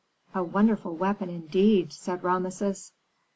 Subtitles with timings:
[0.33, 2.91] "A wonderful weapon, indeed," said Rameses.